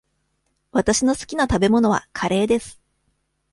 [0.71, 2.81] わたしの好きな食べ物はカレーです。